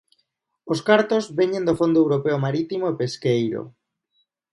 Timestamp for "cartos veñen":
0.89-1.63